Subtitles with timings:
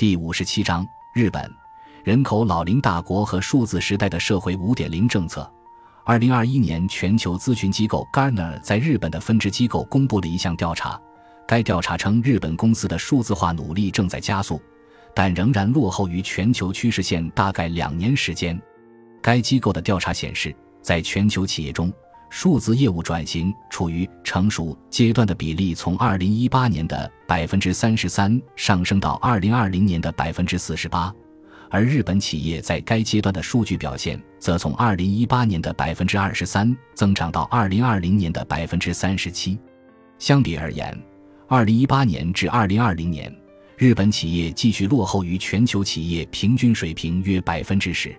[0.00, 1.54] 第五十七章：日本
[2.02, 5.46] 人口老龄大国和数字时代的社会五点零政策。
[6.06, 10.98] 二零二一年，全球咨询机构 Gartner 在日本的分支机构公布了一项调查。
[11.46, 14.58] 该调查称，日本公司的数字化努力正在加速，
[15.14, 18.58] 但仍然落后于全球趋势线大概两年时间。
[19.20, 21.92] 该机构的调查显示，在全球企业中，
[22.30, 31.12] 数字业务转型处于成熟阶段的比例从二零一八年的百分之三十三上升到二零二零年的百分之四十八，
[31.68, 39.58] 而日本企业在该阶段的数据表现则从二零一八年的百分之二十三增长到二零二零年的百分之三十七。
[40.20, 40.96] 相比而言，
[41.48, 43.34] 二零一八年至二零二零年，
[43.76, 48.14] 日本企业继续落后于全球企业平均水平约百分之十。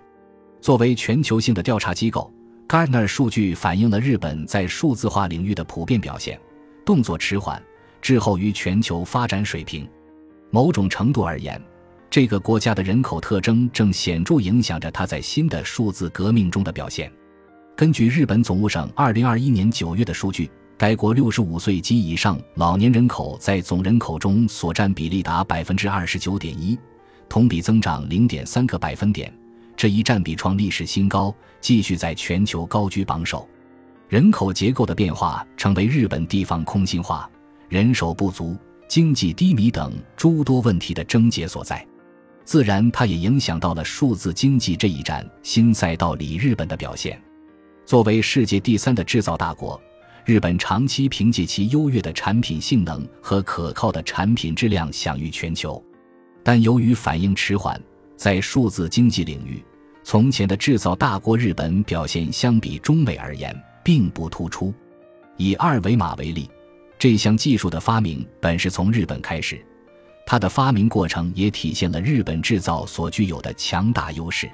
[0.60, 2.30] 作为全球性的调查机构。
[2.72, 6.40] Gartner 数据反映了日本在数字化领域的普遍表现，
[6.86, 7.62] 动作迟缓，
[8.00, 9.86] 滞后于全球发展水平。
[10.50, 11.62] 某种程度而言，
[12.08, 17.12] 这个国家的人口特征正显著影响着它在新的数字革命中的表现。
[17.76, 26.78] 根据日本总务省2021年9月的数据，该国65岁及以上老年人口在总人口中所占比例达29.1%，
[27.28, 29.30] 同比增长0.3个百分点。
[29.82, 33.48] 这一占比创历史新高，继续在全球高居榜首。
[34.08, 37.28] 人口结构的变化成为日本地方空心化、
[37.68, 41.84] 人手不足、经济低迷等诸多问题的症结所在。
[42.44, 47.20] 自然，它也影响到了数字经济这一站新赛道里日本的表现。
[47.84, 49.82] 作为世界第三的制造大国，
[50.24, 55.84] 日本长期凭借其优越的产品性能和可靠的产品质量享誉全球，
[56.44, 57.82] 但由于反应迟缓，
[58.16, 59.60] 在数字经济领域。
[60.04, 64.72] 从前的制造大国日本表现相比中美而言并不突出。
[65.36, 66.50] 以二维码为例，
[66.98, 69.64] 这项技术的发明本是从日本开始，
[70.26, 74.50] 它的发明过程也体现了日本制造所具有的强大优势。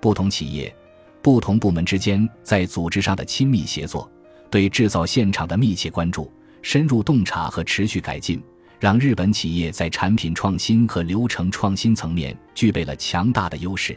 [0.00, 0.74] 不同企业、
[1.22, 4.10] 不同部门之间在组织上的亲密协作，
[4.50, 6.30] 对制造现场的密切关注、
[6.62, 8.42] 深入洞察和持续改进，
[8.80, 13.96] 让日本企业在产品创新和流程创新层面具备了强大的优势。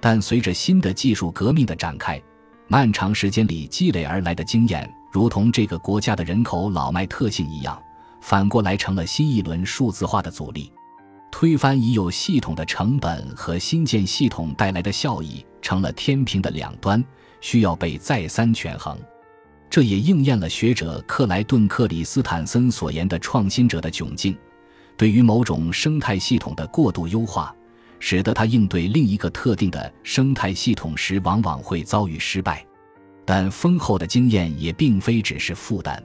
[0.00, 2.20] 但随着新的技术革命的展开，
[2.66, 7.80] 漫长时间里积累而来的经验，如同这个国家的人口老迈特性一样，
[8.20, 10.72] 反过来成了新一轮数字化的阻力。
[11.30, 17.04] 推翻已有系统的成本和新建系统带来的效益成了天平的两端，
[17.40, 18.98] 需要被再三权衡。
[19.70, 24.36] 这也应验了学者克莱顿·克里斯坦森所言的创新者的窘境，
[24.96, 27.54] 对于某种生态系统的过度优化。
[28.00, 32.64] 使得他应对另一个特定的生态系统时，往往会遭遇失败。
[33.24, 36.02] 但丰厚的经验也并非只是负担。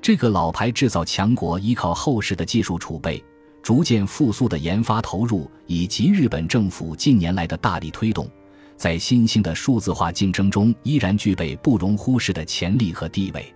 [0.00, 3.22] 这个老牌制造强国依靠厚实的技术储备、
[3.62, 8.28] 逐渐复苏的研发投入，以及日本政府近年来的大力推动，
[8.76, 13.52] 在新兴的数字化竞争中依然具备不容忽视的潜力和地位。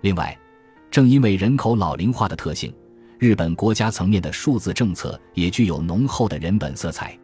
[0.00, 0.36] 另外，
[0.90, 2.72] 正因为人口老龄化的特性。
[3.20, 7.14] 日本国家层面的数字政策也具有浓厚的人本色彩，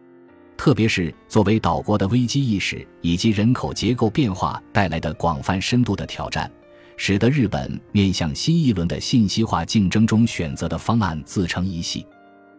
[0.55, 6.53] 特别是作为岛国的危机意识以及人口结构变化带来的广泛深度的挑战，
[6.99, 12.06] 使得日本面向新一轮的信息化竞争中选择的方案自成一系，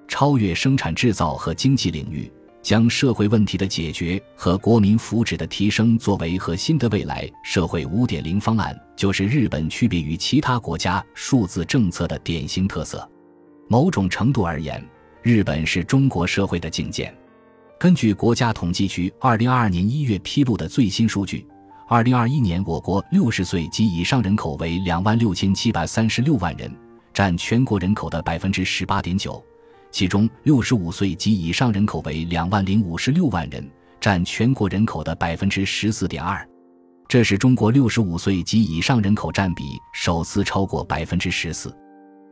[0.07, 2.31] 超越生产制造和经济领域，
[2.63, 13.07] 将社会问题的解决和国民福祉的提升作为核心的未来社会五点零方案，就是日本区别于其他国家数字政策的典型特色。
[13.67, 14.83] 某种程度而言，
[15.21, 17.13] 日本是中国社会的境界。
[17.77, 21.45] 根据国家统计局二零二二年一月披露的最新数据，
[21.87, 26.73] 二零二一年我国六十岁及以上人口为两万六千七百三十六万人，
[27.13, 29.43] 占全国人口的百分之十八点九。
[29.91, 36.47] 其中，六十五岁及以上人口为两万零五十六万人，占全国人口的百分之十四点二。
[37.07, 39.63] 这是中国六十五岁及以上人口占比
[39.93, 41.73] 首次超过百分之十四。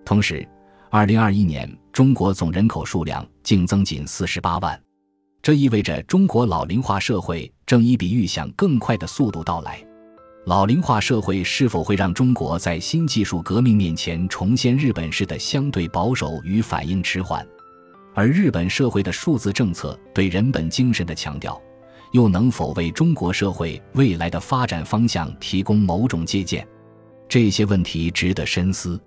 [0.03, 0.47] 同时，
[0.91, 4.79] 二零二一年，中国总人口数量净增仅四十八万，
[5.41, 9.83] 这意味着中国老龄化社会正以比预想更快的速度到来。
[10.45, 17.45] 老龄化社会是否会让中国在新技术革命面前重现日本式的相对保守与反应迟缓？
[18.13, 21.59] 而日本社会的数字政策对人本精神的强调，
[22.11, 26.65] 又能否为中国社会未来的发展方向提供某种借鉴？
[27.27, 29.01] 这些问题值得深思。